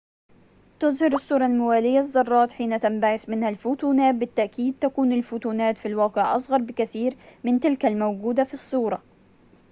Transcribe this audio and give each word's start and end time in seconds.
تُظهرالصورة 0.79 1.45
الموالية 1.45 1.99
الذرات 1.99 2.51
حين 2.51 2.79
تنبعث 2.79 3.29
منها 3.29 3.49
الفوتونات 3.49 4.15
بالتأكيد 4.15 4.75
تكون 4.79 5.11
الفوتونات 5.11 5.77
في 5.77 5.87
الواقع 5.87 6.35
أصغر 6.35 6.57
بكثير 6.57 7.15
من 7.43 7.59
تلك 7.59 7.85
الموجودة 7.85 8.43
في 8.43 8.53
الصورة 8.53 9.01